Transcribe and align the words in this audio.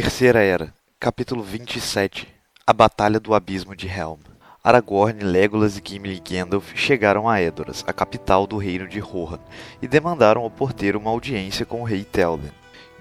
Terceira 0.00 0.40
Era, 0.40 0.72
capítulo 1.00 1.42
27 1.42 2.28
A 2.64 2.72
Batalha 2.72 3.18
do 3.18 3.34
Abismo 3.34 3.74
de 3.74 3.88
Helm. 3.88 4.20
Aragorn, 4.62 5.24
Legolas 5.24 5.76
e 5.76 5.82
Gimli 5.84 6.14
e 6.14 6.20
Gandalf 6.20 6.72
chegaram 6.76 7.28
a 7.28 7.42
Edoras, 7.42 7.82
a 7.84 7.92
capital 7.92 8.46
do 8.46 8.56
reino 8.58 8.86
de 8.86 9.00
Rohan, 9.00 9.40
e 9.82 9.88
demandaram 9.88 10.42
ao 10.42 10.50
porteiro 10.52 11.00
uma 11.00 11.10
audiência 11.10 11.66
com 11.66 11.80
o 11.80 11.84
rei 11.84 12.04
Théoden. 12.04 12.52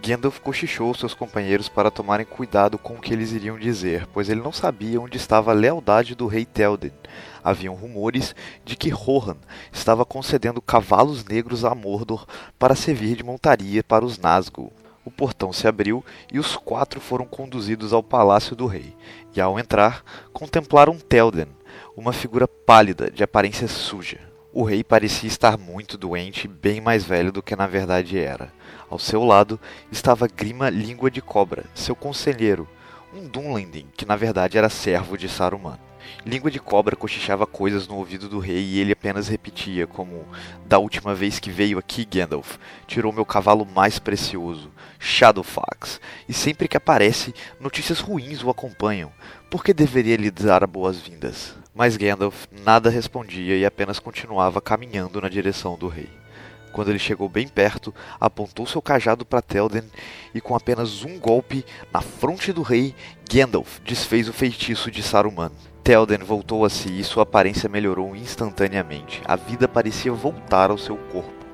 Gandalf 0.03 0.39
cochichou 0.39 0.91
seus 0.95 1.13
companheiros 1.13 1.69
para 1.69 1.91
tomarem 1.91 2.25
cuidado 2.25 2.79
com 2.79 2.95
o 2.95 2.99
que 2.99 3.13
eles 3.13 3.31
iriam 3.31 3.59
dizer, 3.59 4.07
pois 4.11 4.27
ele 4.27 4.41
não 4.41 4.51
sabia 4.51 4.99
onde 4.99 5.17
estava 5.17 5.51
a 5.51 5.53
lealdade 5.53 6.15
do 6.15 6.25
rei 6.25 6.45
Théoden. 6.45 6.93
Haviam 7.43 7.75
rumores 7.75 8.33
de 8.65 8.75
que 8.75 8.89
Rohan 8.89 9.37
estava 9.71 10.03
concedendo 10.03 10.59
cavalos 10.59 11.23
negros 11.23 11.63
a 11.63 11.75
Mordor 11.75 12.25
para 12.57 12.73
servir 12.73 13.15
de 13.15 13.23
montaria 13.23 13.83
para 13.83 14.03
os 14.03 14.17
Nazgûl. 14.17 14.73
O 15.07 15.11
portão 15.11 15.53
se 15.53 15.65
abriu 15.69 16.03
e 16.29 16.37
os 16.37 16.57
quatro 16.57 16.99
foram 16.99 17.25
conduzidos 17.25 17.93
ao 17.93 18.03
palácio 18.03 18.57
do 18.57 18.65
rei. 18.67 18.93
E 19.33 19.39
ao 19.39 19.57
entrar, 19.57 20.03
contemplaram 20.33 20.99
Théoden, 20.99 21.47
uma 21.95 22.11
figura 22.11 22.45
pálida, 22.45 23.09
de 23.09 23.23
aparência 23.23 23.69
suja. 23.69 24.19
O 24.51 24.63
rei 24.63 24.83
parecia 24.83 25.29
estar 25.29 25.57
muito 25.57 25.97
doente 25.97 26.43
e 26.43 26.49
bem 26.49 26.81
mais 26.81 27.05
velho 27.05 27.31
do 27.31 27.41
que 27.41 27.55
na 27.55 27.67
verdade 27.67 28.19
era. 28.19 28.51
Ao 28.89 28.99
seu 28.99 29.23
lado 29.23 29.57
estava 29.89 30.27
Grima 30.27 30.69
Língua 30.69 31.09
de 31.09 31.21
Cobra, 31.21 31.63
seu 31.73 31.95
conselheiro, 31.95 32.67
um 33.13 33.29
Dunlending 33.29 33.87
que 33.95 34.05
na 34.05 34.17
verdade 34.17 34.57
era 34.57 34.67
servo 34.67 35.17
de 35.17 35.29
Saruman. 35.29 35.86
Língua 36.25 36.51
de 36.51 36.59
Cobra 36.59 36.95
cochichava 36.95 37.45
coisas 37.45 37.87
no 37.87 37.95
ouvido 37.95 38.27
do 38.27 38.39
rei 38.39 38.63
e 38.63 38.79
ele 38.79 38.93
apenas 38.93 39.27
repetia, 39.27 39.87
como: 39.87 40.25
Da 40.65 40.77
última 40.77 41.13
vez 41.15 41.39
que 41.39 41.49
veio 41.49 41.77
aqui, 41.79 42.05
Gandalf, 42.05 42.57
tirou 42.85 43.13
meu 43.13 43.25
cavalo 43.25 43.65
mais 43.65 43.99
precioso, 43.99 44.71
Shadowfax, 44.99 45.99
e 46.27 46.33
sempre 46.33 46.67
que 46.67 46.77
aparece, 46.77 47.33
notícias 47.59 47.99
ruins 47.99 48.43
o 48.43 48.49
acompanham. 48.49 49.11
Por 49.49 49.63
que 49.63 49.73
deveria 49.73 50.17
lhe 50.17 50.31
dar 50.31 50.65
boas-vindas? 50.67 51.55
Mas 51.73 51.95
Gandalf 51.95 52.45
nada 52.51 52.89
respondia 52.89 53.55
e 53.55 53.65
apenas 53.65 53.99
continuava 53.99 54.59
caminhando 54.59 55.21
na 55.21 55.29
direção 55.29 55.77
do 55.77 55.87
rei. 55.87 56.09
Quando 56.71 56.89
ele 56.89 56.99
chegou 56.99 57.27
bem 57.27 57.47
perto, 57.47 57.93
apontou 58.19 58.67
seu 58.67 58.81
cajado 58.81 59.25
para 59.25 59.41
Théoden 59.41 59.83
e, 60.33 60.39
com 60.39 60.55
apenas 60.55 61.03
um 61.03 61.17
golpe 61.17 61.65
na 61.91 62.01
fronte 62.01 62.53
do 62.53 62.61
rei, 62.61 62.93
Gandalf 63.31 63.79
desfez 63.79 64.29
o 64.29 64.33
feitiço 64.33 64.91
de 64.91 65.01
Saruman. 65.01 65.51
Théoden 65.87 66.17
voltou 66.17 66.65
a 66.65 66.69
si 66.69 66.99
e 66.99 67.01
sua 67.01 67.23
aparência 67.23 67.69
melhorou 67.69 68.13
instantaneamente. 68.13 69.21
A 69.23 69.37
vida 69.37 69.69
parecia 69.69 70.11
voltar 70.11 70.69
ao 70.69 70.77
seu 70.77 70.97
corpo. 70.97 71.45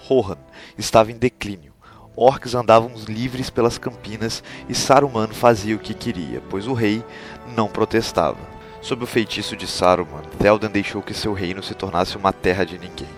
Rohan 0.00 0.36
estava 0.76 1.10
em 1.10 1.16
declínio. 1.16 1.72
Orcs 2.14 2.54
andavam 2.54 2.92
livres 3.08 3.48
pelas 3.48 3.78
campinas 3.78 4.44
e 4.68 4.74
Saruman 4.74 5.28
fazia 5.28 5.74
o 5.74 5.78
que 5.78 5.94
queria, 5.94 6.42
pois 6.50 6.66
o 6.66 6.74
rei 6.74 7.02
não 7.56 7.68
protestava. 7.68 8.36
Sob 8.82 9.02
o 9.02 9.06
feitiço 9.06 9.56
de 9.56 9.66
Saruman, 9.66 10.24
Théoden 10.38 10.68
deixou 10.68 11.00
que 11.00 11.14
seu 11.14 11.32
reino 11.32 11.62
se 11.62 11.74
tornasse 11.74 12.18
uma 12.18 12.34
terra 12.34 12.66
de 12.66 12.76
ninguém. 12.76 13.08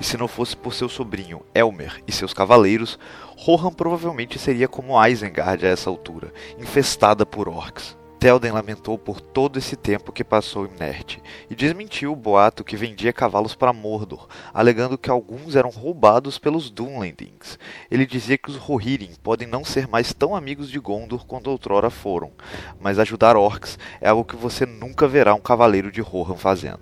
E 0.00 0.04
se 0.04 0.16
não 0.16 0.26
fosse 0.26 0.56
por 0.56 0.74
seu 0.74 0.88
sobrinho 0.88 1.42
Elmer 1.54 2.02
e 2.08 2.10
seus 2.10 2.34
cavaleiros, 2.34 2.98
Rohan 3.36 3.70
provavelmente 3.72 4.36
seria 4.36 4.66
como 4.66 5.00
Isengard 5.06 5.64
a 5.64 5.68
essa 5.68 5.88
altura, 5.88 6.32
infestada 6.58 7.24
por 7.24 7.48
orcs. 7.48 7.97
Théoden 8.18 8.50
lamentou 8.50 8.98
por 8.98 9.20
todo 9.20 9.60
esse 9.60 9.76
tempo 9.76 10.10
que 10.10 10.24
passou 10.24 10.66
inerte 10.66 11.22
e 11.48 11.54
desmentiu 11.54 12.12
o 12.12 12.16
boato 12.16 12.64
que 12.64 12.76
vendia 12.76 13.12
cavalos 13.12 13.54
para 13.54 13.72
Mordor, 13.72 14.26
alegando 14.52 14.98
que 14.98 15.08
alguns 15.08 15.54
eram 15.54 15.70
roubados 15.70 16.36
pelos 16.36 16.68
Dunlendings. 16.68 17.56
Ele 17.88 18.04
dizia 18.04 18.36
que 18.36 18.50
os 18.50 18.56
Rohirrim 18.56 19.12
podem 19.22 19.46
não 19.46 19.64
ser 19.64 19.86
mais 19.86 20.12
tão 20.12 20.34
amigos 20.34 20.68
de 20.68 20.80
Gondor 20.80 21.24
quanto 21.26 21.48
outrora 21.48 21.90
foram, 21.90 22.32
mas 22.80 22.98
ajudar 22.98 23.36
orcs 23.36 23.78
é 24.00 24.08
algo 24.08 24.24
que 24.24 24.34
você 24.34 24.66
nunca 24.66 25.06
verá 25.06 25.32
um 25.32 25.40
cavaleiro 25.40 25.92
de 25.92 26.00
Rohan 26.00 26.36
fazendo. 26.36 26.80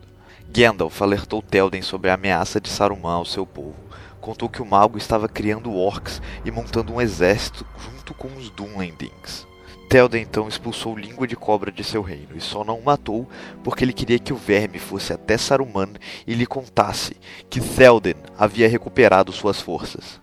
Gandalf 0.49 1.03
alertou 1.03 1.43
Théoden 1.43 1.82
sobre 1.82 2.09
a 2.09 2.15
ameaça 2.15 2.59
de 2.59 2.71
Saruman 2.71 3.12
ao 3.12 3.27
seu 3.27 3.44
povo. 3.44 3.77
Contou 4.22 4.49
que 4.49 4.62
o 4.62 4.66
mago 4.66 4.97
estava 4.97 5.28
criando 5.28 5.75
orcs 5.75 6.22
e 6.47 6.50
montando 6.50 6.94
um 6.94 7.00
exército 7.00 7.66
junto 7.78 8.15
com 8.15 8.28
os 8.28 8.49
Dunlendings. 8.49 9.47
Théoden 9.89 10.23
então 10.23 10.49
expulsou 10.49 10.97
Língua 10.97 11.27
de 11.27 11.37
Cobra 11.37 11.71
de 11.71 11.85
seu 11.85 12.03
reino, 12.03 12.37
e 12.37 12.41
só 12.41 12.65
não 12.65 12.79
o 12.79 12.85
matou 12.85 13.29
porque 13.63 13.85
ele 13.85 13.93
queria 13.93 14.19
que 14.19 14.33
o 14.33 14.37
verme 14.37 14.79
fosse 14.79 15.13
até 15.13 15.39
Saruman 15.39 15.93
e 16.27 16.35
lhe 16.35 16.47
contasse 16.47 17.17
que 17.49 17.61
Théoden 17.61 18.17
havia 18.37 18.69
recuperado 18.69 19.33
suas 19.33 19.61
forças. 19.61 20.21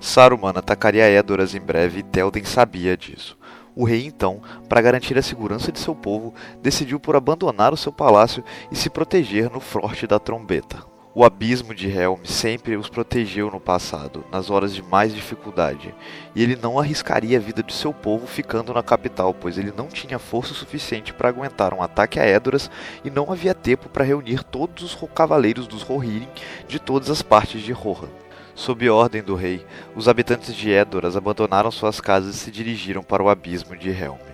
Saruman 0.00 0.52
atacaria 0.54 1.08
Edoras 1.08 1.54
em 1.54 1.60
breve 1.60 2.00
e 2.00 2.02
Théoden 2.02 2.44
sabia 2.44 2.96
disso. 2.96 3.36
O 3.74 3.84
rei 3.84 4.06
então, 4.06 4.42
para 4.68 4.82
garantir 4.82 5.16
a 5.16 5.22
segurança 5.22 5.72
de 5.72 5.78
seu 5.78 5.94
povo, 5.94 6.34
decidiu 6.60 7.00
por 7.00 7.16
abandonar 7.16 7.72
o 7.72 7.76
seu 7.76 7.92
palácio 7.92 8.44
e 8.70 8.76
se 8.76 8.90
proteger 8.90 9.50
no 9.50 9.60
Forte 9.60 10.06
da 10.06 10.18
Trombeta. 10.18 10.91
O 11.14 11.26
abismo 11.26 11.74
de 11.74 11.90
Helm 11.90 12.24
sempre 12.24 12.74
os 12.74 12.88
protegeu 12.88 13.50
no 13.50 13.60
passado, 13.60 14.24
nas 14.32 14.48
horas 14.48 14.74
de 14.74 14.80
mais 14.82 15.14
dificuldade, 15.14 15.94
e 16.34 16.42
ele 16.42 16.56
não 16.56 16.78
arriscaria 16.78 17.36
a 17.36 17.40
vida 17.40 17.62
de 17.62 17.74
seu 17.74 17.92
povo 17.92 18.26
ficando 18.26 18.72
na 18.72 18.82
capital, 18.82 19.34
pois 19.34 19.58
ele 19.58 19.74
não 19.76 19.88
tinha 19.88 20.18
força 20.18 20.54
suficiente 20.54 21.12
para 21.12 21.28
aguentar 21.28 21.74
um 21.74 21.82
ataque 21.82 22.18
a 22.18 22.26
Edoras 22.26 22.70
e 23.04 23.10
não 23.10 23.30
havia 23.30 23.54
tempo 23.54 23.90
para 23.90 24.06
reunir 24.06 24.42
todos 24.42 24.82
os 24.82 25.08
cavaleiros 25.14 25.66
dos 25.66 25.82
Rohirrim 25.82 26.28
de 26.66 26.78
todas 26.78 27.10
as 27.10 27.20
partes 27.20 27.60
de 27.60 27.72
Rohan. 27.72 28.08
Sob 28.54 28.88
ordem 28.88 29.22
do 29.22 29.34
rei, 29.34 29.66
os 29.94 30.08
habitantes 30.08 30.54
de 30.54 30.70
Edoras 30.70 31.14
abandonaram 31.14 31.70
suas 31.70 32.00
casas 32.00 32.36
e 32.36 32.38
se 32.38 32.50
dirigiram 32.50 33.02
para 33.02 33.22
o 33.22 33.28
abismo 33.28 33.76
de 33.76 33.90
Helm 33.90 34.31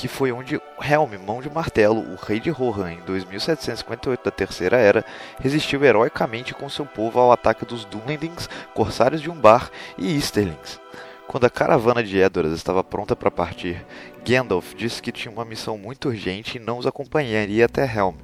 que 0.00 0.08
foi 0.08 0.32
onde 0.32 0.58
Helm, 0.80 1.10
Mão 1.26 1.42
de 1.42 1.50
Martelo, 1.50 2.00
o 2.00 2.14
rei 2.16 2.40
de 2.40 2.48
Rohan, 2.48 2.92
em 2.92 3.00
2758 3.00 4.24
da 4.24 4.30
Terceira 4.30 4.78
Era, 4.78 5.04
resistiu 5.38 5.84
heroicamente 5.84 6.54
com 6.54 6.70
seu 6.70 6.86
povo 6.86 7.20
ao 7.20 7.30
ataque 7.30 7.66
dos 7.66 7.84
Dunlendings, 7.84 8.48
corsários 8.72 9.20
de 9.20 9.30
Umbar 9.30 9.70
e 9.98 10.14
Easterlings. 10.14 10.80
Quando 11.28 11.44
a 11.44 11.50
caravana 11.50 12.02
de 12.02 12.18
Edoras 12.18 12.54
estava 12.54 12.82
pronta 12.82 13.14
para 13.14 13.30
partir, 13.30 13.84
Gandalf 14.26 14.74
disse 14.74 15.02
que 15.02 15.12
tinha 15.12 15.30
uma 15.30 15.44
missão 15.44 15.76
muito 15.76 16.08
urgente 16.08 16.56
e 16.56 16.60
não 16.60 16.78
os 16.78 16.86
acompanharia 16.86 17.66
até 17.66 17.84
Helm, 17.84 18.14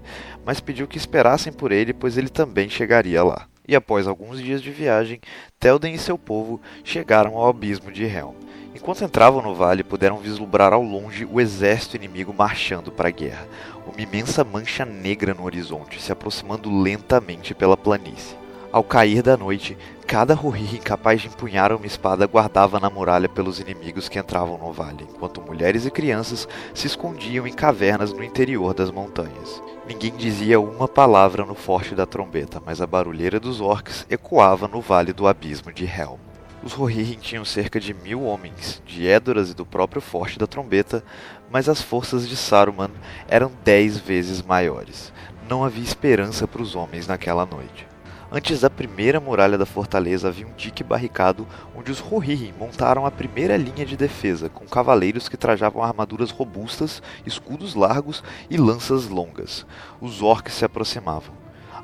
mas 0.46 0.60
pediu 0.60 0.88
que 0.88 0.96
esperassem 0.96 1.52
por 1.52 1.72
ele, 1.72 1.92
pois 1.92 2.16
ele 2.16 2.30
também 2.30 2.70
chegaria 2.70 3.22
lá. 3.22 3.46
E 3.68 3.74
após 3.74 4.06
alguns 4.06 4.40
dias 4.40 4.62
de 4.62 4.70
viagem, 4.70 5.20
Théoden 5.58 5.94
e 5.94 5.98
seu 5.98 6.16
povo 6.16 6.60
chegaram 6.84 7.36
ao 7.36 7.48
abismo 7.48 7.90
de 7.90 8.04
Helm. 8.04 8.34
Enquanto 8.74 9.02
entravam 9.02 9.42
no 9.42 9.54
vale, 9.54 9.82
puderam 9.82 10.18
vislumbrar 10.18 10.72
ao 10.72 10.82
longe 10.82 11.24
o 11.24 11.40
exército 11.40 11.96
inimigo 11.96 12.32
marchando 12.32 12.92
para 12.92 13.08
a 13.08 13.10
guerra, 13.12 13.48
uma 13.86 14.00
imensa 14.00 14.44
mancha 14.44 14.84
negra 14.84 15.32
no 15.32 15.44
horizonte, 15.44 16.00
se 16.00 16.12
aproximando 16.12 16.70
lentamente 16.70 17.54
pela 17.54 17.76
planície. 17.76 18.36
Ao 18.76 18.84
cair 18.84 19.22
da 19.22 19.38
noite, 19.38 19.74
cada 20.06 20.34
Rohirrim 20.34 20.82
capaz 20.82 21.22
de 21.22 21.28
empunhar 21.28 21.72
uma 21.72 21.86
espada 21.86 22.26
guardava 22.26 22.78
na 22.78 22.90
muralha 22.90 23.26
pelos 23.26 23.58
inimigos 23.58 24.06
que 24.06 24.18
entravam 24.18 24.58
no 24.58 24.70
vale, 24.70 25.08
enquanto 25.10 25.40
mulheres 25.40 25.86
e 25.86 25.90
crianças 25.90 26.46
se 26.74 26.86
escondiam 26.86 27.46
em 27.46 27.54
cavernas 27.54 28.12
no 28.12 28.22
interior 28.22 28.74
das 28.74 28.90
montanhas. 28.90 29.62
Ninguém 29.88 30.14
dizia 30.14 30.60
uma 30.60 30.86
palavra 30.86 31.42
no 31.46 31.54
forte 31.54 31.94
da 31.94 32.04
trombeta, 32.04 32.62
mas 32.66 32.82
a 32.82 32.86
barulheira 32.86 33.40
dos 33.40 33.62
orcs 33.62 34.04
ecoava 34.10 34.68
no 34.68 34.82
vale 34.82 35.14
do 35.14 35.26
abismo 35.26 35.72
de 35.72 35.86
Helm. 35.86 36.18
Os 36.62 36.74
Rohirrim 36.74 37.16
tinham 37.18 37.46
cerca 37.46 37.80
de 37.80 37.94
mil 37.94 38.24
homens, 38.24 38.82
de 38.84 39.06
Edoras 39.06 39.52
e 39.52 39.54
do 39.54 39.64
próprio 39.64 40.02
Forte 40.02 40.38
da 40.38 40.46
Trombeta, 40.46 41.02
mas 41.50 41.66
as 41.66 41.80
forças 41.80 42.28
de 42.28 42.36
Saruman 42.36 42.90
eram 43.26 43.50
dez 43.64 43.96
vezes 43.96 44.42
maiores. 44.42 45.14
Não 45.48 45.64
havia 45.64 45.82
esperança 45.82 46.46
para 46.46 46.60
os 46.60 46.74
homens 46.76 47.06
naquela 47.06 47.46
noite. 47.46 47.95
Antes 48.30 48.62
da 48.62 48.68
primeira 48.68 49.20
muralha 49.20 49.56
da 49.56 49.64
fortaleza 49.64 50.28
havia 50.28 50.46
um 50.46 50.52
dique 50.56 50.82
barricado 50.82 51.46
onde 51.76 51.92
os 51.92 52.00
Rohirrim 52.00 52.52
montaram 52.58 53.06
a 53.06 53.10
primeira 53.10 53.56
linha 53.56 53.86
de 53.86 53.96
defesa, 53.96 54.48
com 54.48 54.66
cavaleiros 54.66 55.28
que 55.28 55.36
trajavam 55.36 55.80
armaduras 55.80 56.32
robustas, 56.32 57.00
escudos 57.24 57.76
largos 57.76 58.24
e 58.50 58.56
lanças 58.56 59.06
longas. 59.06 59.64
Os 60.00 60.22
orcs 60.22 60.54
se 60.54 60.64
aproximavam. 60.64 61.34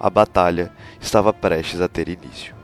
A 0.01 0.11
batalha 0.11 0.73
estava 1.01 1.33
prestes 1.33 1.81
a 1.81 1.87
ter 1.87 2.09
início. 2.09 2.57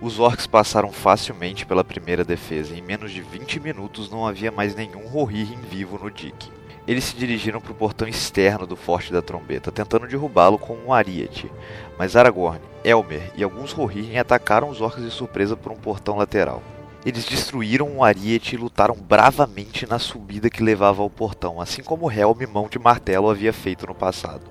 Os 0.00 0.20
orcs 0.20 0.46
passaram 0.46 0.92
facilmente 0.92 1.66
pela 1.66 1.82
primeira 1.82 2.24
defesa 2.24 2.72
e 2.72 2.78
em 2.78 2.82
menos 2.82 3.10
de 3.10 3.20
20 3.20 3.58
minutos 3.58 4.10
não 4.10 4.24
havia 4.24 4.52
mais 4.52 4.76
nenhum 4.76 5.08
Rohirrim 5.08 5.60
vivo 5.68 5.98
no 5.98 6.08
dique. 6.08 6.61
Eles 6.86 7.04
se 7.04 7.16
dirigiram 7.16 7.60
para 7.60 7.70
o 7.70 7.76
portão 7.76 8.08
externo 8.08 8.66
do 8.66 8.74
Forte 8.74 9.12
da 9.12 9.22
Trombeta, 9.22 9.70
tentando 9.70 10.08
derrubá-lo 10.08 10.58
com 10.58 10.74
um 10.74 10.92
ariete. 10.92 11.50
Mas 11.96 12.16
Aragorn, 12.16 12.60
Elmer 12.82 13.32
e 13.36 13.44
alguns 13.44 13.72
Rohirrim 13.72 14.18
atacaram 14.18 14.68
os 14.68 14.80
orcs 14.80 15.04
de 15.04 15.10
surpresa 15.10 15.56
por 15.56 15.70
um 15.70 15.76
portão 15.76 16.16
lateral. 16.16 16.60
Eles 17.06 17.24
destruíram 17.24 17.96
o 17.96 18.04
ariete 18.04 18.54
e 18.54 18.58
lutaram 18.58 18.96
bravamente 18.96 19.86
na 19.86 19.98
subida 19.98 20.50
que 20.50 20.62
levava 20.62 21.02
ao 21.02 21.10
portão, 21.10 21.60
assim 21.60 21.82
como 21.82 22.10
Helm 22.10 22.46
Mão 22.52 22.68
de 22.68 22.78
Martelo 22.78 23.30
havia 23.30 23.52
feito 23.52 23.86
no 23.86 23.94
passado. 23.94 24.42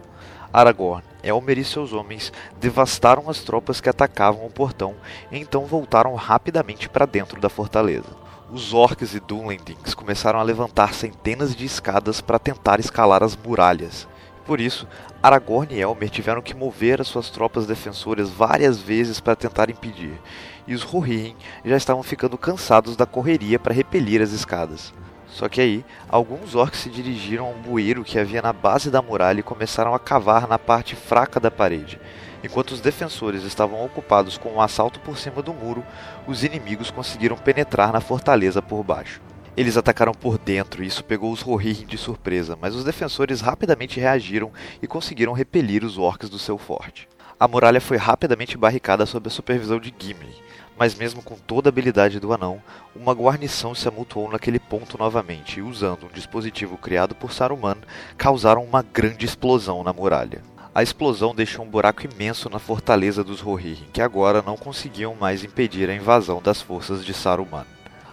Aragorn, 0.54 1.04
Elmer 1.24 1.58
e 1.58 1.64
seus 1.64 1.94
homens 1.94 2.32
devastaram 2.60 3.30
as 3.30 3.40
tropas 3.40 3.80
que 3.80 3.90
atacavam 3.90 4.46
o 4.46 4.50
portão 4.50 4.96
e 5.32 5.38
então 5.38 5.66
voltaram 5.66 6.14
rapidamente 6.16 6.90
para 6.90 7.06
dentro 7.06 7.40
da 7.40 7.50
fortaleza. 7.50 8.21
Os 8.54 8.74
orcs 8.74 9.16
e 9.16 9.20
Dunlendings 9.22 9.94
começaram 9.94 10.38
a 10.38 10.44
levantar 10.44 10.94
centenas 10.94 11.56
de 11.56 11.64
escadas 11.64 12.20
para 12.20 12.38
tentar 12.38 12.82
escalar 12.82 13.24
as 13.24 13.34
muralhas. 13.34 14.10
Por 14.46 14.60
isso, 14.60 14.86
Aragorn 15.24 15.74
e 15.74 15.80
Elmer 15.80 16.10
tiveram 16.10 16.42
que 16.42 16.54
mover 16.54 17.00
as 17.00 17.08
suas 17.08 17.30
tropas 17.30 17.66
defensoras 17.66 18.30
várias 18.30 18.78
vezes 18.78 19.22
para 19.22 19.38
tentar 19.38 19.70
impedir, 19.70 20.20
e 20.68 20.74
os 20.74 20.84
Rohirrim 20.84 21.34
já 21.64 21.78
estavam 21.78 22.04
ficando 22.04 22.38
cansados 22.38 22.98
da 22.98 23.06
correria 23.06 23.58
para 23.58 23.74
repelir 23.74 24.22
as 24.22 24.32
escadas. 24.34 24.94
Só 25.28 25.48
que 25.48 25.62
aí, 25.62 25.86
alguns 26.10 26.54
orcs 26.54 26.82
se 26.82 26.90
dirigiram 26.90 27.46
a 27.46 27.50
um 27.52 27.62
bueiro 27.62 28.04
que 28.04 28.20
havia 28.20 28.42
na 28.42 28.52
base 28.52 28.92
da 28.92 29.02
muralha 29.02 29.40
e 29.40 29.44
começaram 29.44 29.96
a 29.96 30.00
cavar 30.00 30.46
na 30.46 30.60
parte 30.60 30.94
fraca 30.94 31.40
da 31.40 31.50
parede. 31.50 31.98
Enquanto 32.44 32.72
os 32.72 32.82
defensores 32.82 33.44
estavam 33.44 33.86
ocupados 33.86 34.38
com 34.38 34.54
um 34.54 34.62
assalto 34.62 35.00
por 35.00 35.18
cima 35.18 35.42
do 35.42 35.54
muro, 35.54 35.86
os 36.28 36.44
inimigos 36.44 36.90
conseguiram 36.90 37.38
penetrar 37.38 37.94
na 37.94 38.02
fortaleza 38.02 38.62
por 38.62 38.84
baixo. 38.84 39.22
Eles 39.56 39.78
atacaram 39.78 40.14
por 40.14 40.38
dentro 40.38 40.84
e 40.84 40.88
isso 40.88 41.04
pegou 41.04 41.32
os 41.32 41.42
Rohirrim 41.42 41.86
de 41.86 41.98
surpresa, 41.98 42.58
mas 42.60 42.74
os 42.74 42.84
defensores 42.84 43.42
rapidamente 43.42 44.00
reagiram 44.00 44.52
e 44.82 44.88
conseguiram 44.88 45.34
repelir 45.34 45.84
os 45.84 45.98
orcs 45.98 46.30
do 46.30 46.40
seu 46.40 46.58
forte. 46.58 47.08
A 47.40 47.48
muralha 47.48 47.82
foi 47.82 47.98
rapidamente 47.98 48.58
barricada 48.58 49.06
sob 49.06 49.28
a 49.28 49.32
supervisão 49.32 49.80
de 49.80 49.94
Gimli, 49.98 50.36
mas 50.78 50.96
mesmo 50.96 51.22
com 51.22 51.36
toda 51.36 51.68
a 51.68 51.72
habilidade 51.72 52.20
do 52.20 52.34
anão, 52.34 52.62
uma 52.96 53.14
guarnição 53.14 53.76
se 53.76 53.88
amutuou 53.88 54.32
naquele 54.32 54.60
ponto 54.60 54.98
novamente 54.98 55.60
e, 55.60 55.62
usando 55.62 56.06
um 56.06 56.14
dispositivo 56.14 56.78
criado 56.78 57.14
por 57.14 57.34
Saruman, 57.34 57.78
causaram 58.18 58.64
uma 58.64 58.82
grande 58.82 59.26
explosão 59.26 59.84
na 59.84 59.92
muralha. 59.92 60.42
A 60.74 60.82
explosão 60.82 61.36
deixou 61.36 61.66
um 61.66 61.70
buraco 61.70 62.06
imenso 62.06 62.50
na 62.50 62.58
fortaleza 62.58 63.26
dos 63.26 63.42
Rohirrim, 63.42 63.88
que 63.92 64.02
agora 64.02 64.42
não 64.42 64.56
conseguiam 64.56 65.14
mais 65.14 65.44
impedir 65.44 65.90
a 65.90 65.94
invasão 65.94 66.42
das 66.42 66.62
forças 66.62 67.04
de 67.04 67.14
Saruman. 67.14 67.66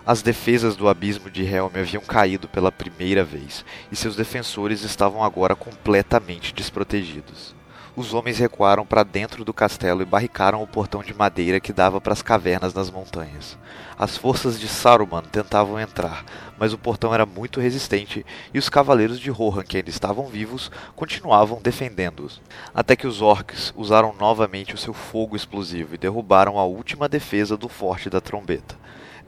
As 0.05 0.23
defesas 0.23 0.75
do 0.75 0.89
abismo 0.89 1.31
de 1.31 1.45
Helm 1.45 1.71
haviam 1.77 2.03
caído 2.03 2.49
pela 2.49 2.73
primeira 2.73 3.23
vez, 3.23 3.65
e 3.93 3.97
seus 3.97 4.17
defensores 4.17 4.83
estavam 4.83 5.23
agora 5.23 5.55
completamente 5.55 6.53
desprotegidos. 6.53 7.55
Os 7.99 8.15
homens 8.15 8.39
recuaram 8.39 8.87
para 8.87 9.03
dentro 9.03 9.45
do 9.45 9.53
castelo 9.53 10.03
e 10.03 10.05
barricaram 10.05 10.63
o 10.63 10.67
portão 10.69 11.03
de 11.03 11.13
madeira 11.13 11.59
que 11.59 11.73
dava 11.73 12.01
para 12.01 12.13
as 12.13 12.23
cavernas 12.23 12.73
nas 12.73 12.93
montanhas. 12.93 13.59
As 13.99 14.17
forças 14.17 14.61
de 14.61 14.69
Saruman 14.69 15.23
tentavam 15.23 15.81
entrar, 15.81 16.25
mas 16.57 16.73
o 16.73 16.79
portão 16.79 17.13
era 17.13 17.27
muito 17.27 17.59
resistente 17.59 18.25
e 18.55 18.59
os 18.61 18.69
cavaleiros 18.69 19.19
de 19.19 19.31
Rohan, 19.31 19.65
que 19.65 19.79
ainda 19.79 19.91
estavam 19.91 20.29
vivos, 20.29 20.71
continuavam 20.95 21.61
defendendo-os. 21.61 22.41
Até 22.73 22.95
que 22.95 23.09
os 23.09 23.21
orcs 23.21 23.75
usaram 23.77 24.15
novamente 24.17 24.77
o 24.77 24.79
seu 24.79 24.95
fogo 24.95 25.35
explosivo 25.35 25.97
e 25.97 25.99
derrubaram 25.99 26.57
a 26.57 26.65
última 26.65 27.09
defesa 27.09 27.57
do 27.57 27.69
Forte 27.69 28.09
da 28.09 28.21
Trombeta. 28.21 28.77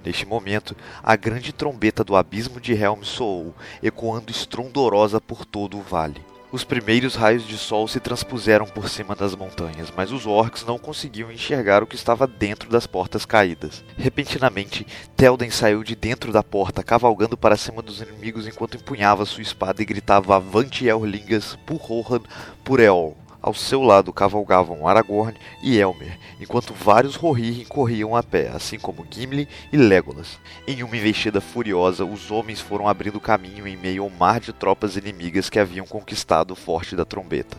Neste 0.04 0.24
momento, 0.24 0.76
a 1.02 1.16
grande 1.16 1.52
trombeta 1.52 2.04
do 2.04 2.14
abismo 2.14 2.60
de 2.60 2.72
Helm 2.72 3.02
soou, 3.02 3.52
ecoando 3.82 4.30
estrondorosa 4.30 5.20
por 5.20 5.44
todo 5.44 5.76
o 5.76 5.82
vale. 5.82 6.29
Os 6.52 6.64
primeiros 6.64 7.14
raios 7.14 7.46
de 7.46 7.56
sol 7.56 7.86
se 7.86 8.00
transpuseram 8.00 8.66
por 8.66 8.88
cima 8.88 9.14
das 9.14 9.36
montanhas, 9.36 9.92
mas 9.96 10.10
os 10.10 10.26
orcs 10.26 10.64
não 10.64 10.80
conseguiam 10.80 11.30
enxergar 11.30 11.80
o 11.80 11.86
que 11.86 11.94
estava 11.94 12.26
dentro 12.26 12.68
das 12.68 12.88
portas 12.88 13.24
caídas. 13.24 13.84
Repentinamente, 13.96 14.84
Telden 15.16 15.50
saiu 15.50 15.84
de 15.84 15.94
dentro 15.94 16.32
da 16.32 16.42
porta, 16.42 16.82
cavalgando 16.82 17.36
para 17.36 17.56
cima 17.56 17.80
dos 17.80 18.00
inimigos 18.00 18.48
enquanto 18.48 18.76
empunhava 18.76 19.24
sua 19.24 19.42
espada 19.42 19.80
e 19.80 19.84
gritava 19.84 20.34
Avante 20.34 20.86
Elringas, 20.86 21.56
por 21.64 21.76
Rohan, 21.76 22.22
por 22.64 22.80
Eol. 22.80 23.16
Ao 23.42 23.54
seu 23.54 23.80
lado 23.80 24.12
cavalgavam 24.12 24.86
Aragorn 24.86 25.34
e 25.62 25.78
Elmer, 25.78 26.18
enquanto 26.38 26.74
vários 26.74 27.16
Rohirrim 27.16 27.64
corriam 27.64 28.14
a 28.14 28.22
pé, 28.22 28.48
assim 28.48 28.78
como 28.78 29.06
Gimli 29.10 29.48
e 29.72 29.78
Legolas. 29.78 30.38
Em 30.66 30.82
uma 30.82 30.94
investida 30.94 31.40
furiosa, 31.40 32.04
os 32.04 32.30
homens 32.30 32.60
foram 32.60 32.86
abrindo 32.86 33.18
caminho 33.18 33.66
em 33.66 33.78
meio 33.78 34.02
ao 34.02 34.10
mar 34.10 34.40
de 34.40 34.52
tropas 34.52 34.94
inimigas 34.94 35.48
que 35.48 35.58
haviam 35.58 35.86
conquistado 35.86 36.50
o 36.50 36.56
Forte 36.56 36.94
da 36.94 37.06
Trombeta. 37.06 37.56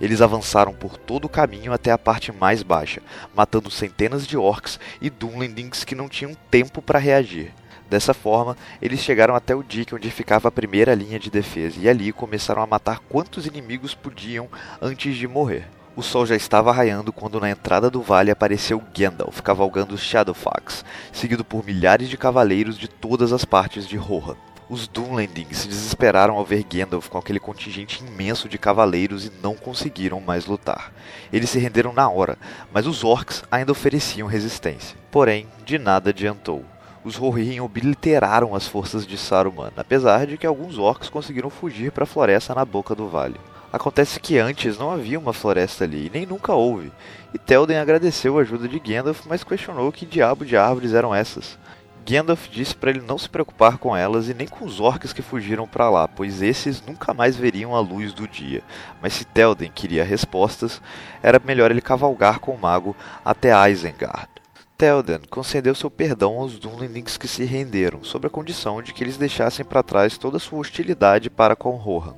Eles 0.00 0.20
avançaram 0.20 0.74
por 0.74 0.96
todo 0.96 1.26
o 1.26 1.28
caminho 1.28 1.72
até 1.72 1.92
a 1.92 1.98
parte 1.98 2.32
mais 2.32 2.64
baixa, 2.64 3.00
matando 3.32 3.70
centenas 3.70 4.26
de 4.26 4.36
orcs 4.36 4.80
e 5.00 5.08
Dunlendings 5.08 5.84
que 5.84 5.94
não 5.94 6.08
tinham 6.08 6.34
tempo 6.50 6.82
para 6.82 6.98
reagir. 6.98 7.52
Dessa 7.90 8.14
forma, 8.14 8.56
eles 8.80 9.00
chegaram 9.00 9.34
até 9.34 9.52
o 9.52 9.64
dique 9.64 9.96
onde 9.96 10.12
ficava 10.12 10.46
a 10.46 10.52
primeira 10.52 10.94
linha 10.94 11.18
de 11.18 11.28
defesa 11.28 11.76
e 11.76 11.88
ali 11.88 12.12
começaram 12.12 12.62
a 12.62 12.66
matar 12.66 13.00
quantos 13.00 13.46
inimigos 13.46 13.96
podiam 13.96 14.48
antes 14.80 15.16
de 15.16 15.26
morrer. 15.26 15.66
O 15.96 16.02
sol 16.02 16.24
já 16.24 16.36
estava 16.36 16.70
raiando 16.70 17.12
quando 17.12 17.40
na 17.40 17.50
entrada 17.50 17.90
do 17.90 18.00
vale 18.00 18.30
apareceu 18.30 18.80
Gandalf 18.96 19.40
cavalgando 19.40 19.98
Shadowfax, 19.98 20.84
seguido 21.12 21.44
por 21.44 21.64
milhares 21.64 22.08
de 22.08 22.16
cavaleiros 22.16 22.78
de 22.78 22.86
todas 22.86 23.32
as 23.32 23.44
partes 23.44 23.88
de 23.88 23.96
Rohan. 23.96 24.36
Os 24.68 24.86
Dunlendings 24.86 25.58
se 25.58 25.66
desesperaram 25.66 26.36
ao 26.36 26.44
ver 26.44 26.62
Gandalf 26.62 27.08
com 27.08 27.18
aquele 27.18 27.40
contingente 27.40 28.04
imenso 28.04 28.48
de 28.48 28.56
cavaleiros 28.56 29.26
e 29.26 29.32
não 29.42 29.56
conseguiram 29.56 30.20
mais 30.20 30.46
lutar. 30.46 30.92
Eles 31.32 31.50
se 31.50 31.58
renderam 31.58 31.92
na 31.92 32.08
hora, 32.08 32.38
mas 32.72 32.86
os 32.86 33.02
orcs 33.02 33.42
ainda 33.50 33.72
ofereciam 33.72 34.28
resistência. 34.28 34.96
Porém, 35.10 35.48
de 35.64 35.76
nada 35.76 36.10
adiantou 36.10 36.64
os 37.02 37.16
Rohirrim 37.16 37.60
obliteraram 37.60 38.54
as 38.54 38.66
forças 38.66 39.06
de 39.06 39.16
Saruman, 39.16 39.72
apesar 39.76 40.26
de 40.26 40.36
que 40.36 40.46
alguns 40.46 40.78
orcs 40.78 41.08
conseguiram 41.08 41.48
fugir 41.48 41.90
para 41.92 42.04
a 42.04 42.06
floresta 42.06 42.54
na 42.54 42.64
boca 42.64 42.94
do 42.94 43.08
vale. 43.08 43.40
Acontece 43.72 44.18
que 44.18 44.38
antes 44.38 44.78
não 44.78 44.90
havia 44.90 45.18
uma 45.18 45.32
floresta 45.32 45.84
ali, 45.84 46.06
e 46.06 46.10
nem 46.10 46.26
nunca 46.26 46.52
houve, 46.52 46.92
e 47.32 47.38
Telden 47.38 47.78
agradeceu 47.78 48.36
a 48.36 48.42
ajuda 48.42 48.66
de 48.66 48.78
Gandalf, 48.78 49.24
mas 49.26 49.44
questionou 49.44 49.92
que 49.92 50.04
diabo 50.04 50.44
de 50.44 50.56
árvores 50.56 50.92
eram 50.92 51.14
essas. 51.14 51.56
Gandalf 52.04 52.48
disse 52.48 52.74
para 52.74 52.90
ele 52.90 53.00
não 53.00 53.16
se 53.16 53.28
preocupar 53.28 53.78
com 53.78 53.96
elas 53.96 54.28
e 54.28 54.34
nem 54.34 54.48
com 54.48 54.64
os 54.64 54.80
orcs 54.80 55.12
que 55.12 55.22
fugiram 55.22 55.68
para 55.68 55.88
lá, 55.88 56.08
pois 56.08 56.42
esses 56.42 56.84
nunca 56.84 57.14
mais 57.14 57.36
veriam 57.36 57.74
a 57.76 57.80
luz 57.80 58.12
do 58.12 58.26
dia. 58.26 58.62
Mas 59.00 59.12
se 59.12 59.24
Telden 59.24 59.70
queria 59.72 60.02
respostas, 60.02 60.82
era 61.22 61.40
melhor 61.44 61.70
ele 61.70 61.80
cavalgar 61.80 62.40
com 62.40 62.52
o 62.52 62.58
mago 62.58 62.96
até 63.24 63.52
Isengard. 63.70 64.39
Telden 64.80 65.20
concedeu 65.28 65.74
seu 65.74 65.90
perdão 65.90 66.38
aos 66.38 66.58
Dunlendings 66.58 67.18
que 67.18 67.28
se 67.28 67.44
renderam, 67.44 68.02
sob 68.02 68.26
a 68.26 68.30
condição 68.30 68.80
de 68.80 68.94
que 68.94 69.04
eles 69.04 69.18
deixassem 69.18 69.62
para 69.62 69.82
trás 69.82 70.16
toda 70.16 70.38
sua 70.38 70.58
hostilidade 70.58 71.28
para 71.28 71.54
com 71.54 71.72
Rohan. 71.72 72.14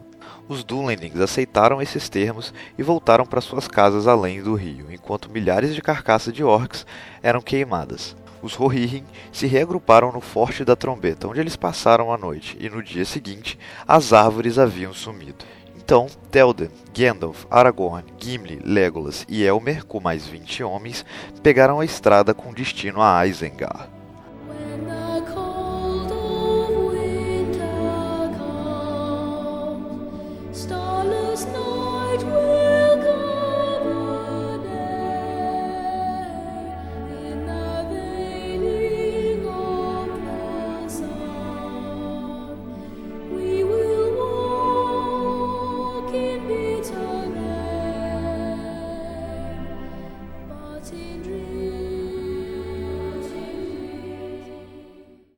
Os 0.48 0.62
Dunlendings 0.62 1.20
aceitaram 1.20 1.82
esses 1.82 2.08
termos 2.08 2.54
e 2.78 2.82
voltaram 2.84 3.26
para 3.26 3.40
suas 3.40 3.66
casas 3.66 4.06
além 4.06 4.40
do 4.40 4.54
rio, 4.54 4.92
enquanto 4.92 5.28
milhares 5.28 5.74
de 5.74 5.82
carcaças 5.82 6.32
de 6.32 6.44
orcs 6.44 6.86
eram 7.20 7.40
queimadas. 7.40 8.14
Os 8.40 8.54
Rohirrim 8.54 9.04
se 9.32 9.48
reagruparam 9.48 10.12
no 10.12 10.20
Forte 10.20 10.64
da 10.64 10.76
Trombeta, 10.76 11.26
onde 11.26 11.40
eles 11.40 11.56
passaram 11.56 12.12
a 12.12 12.16
noite, 12.16 12.56
e 12.60 12.70
no 12.70 12.80
dia 12.80 13.04
seguinte 13.04 13.58
as 13.88 14.12
árvores 14.12 14.56
haviam 14.56 14.94
sumido. 14.94 15.44
Então, 15.84 16.06
Telden, 16.30 16.70
Gandalf, 16.96 17.44
Aragorn, 17.50 18.04
Gimli, 18.16 18.60
Legolas 18.64 19.26
e 19.28 19.42
Elmer, 19.42 19.84
com 19.84 19.98
mais 19.98 20.24
20 20.24 20.62
homens, 20.62 21.04
pegaram 21.42 21.80
a 21.80 21.84
estrada 21.84 22.32
com 22.32 22.54
destino 22.54 23.02
a 23.02 23.26
Isengard. 23.26 23.90